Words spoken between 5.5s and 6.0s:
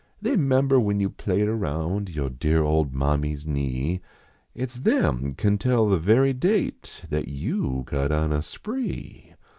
tell the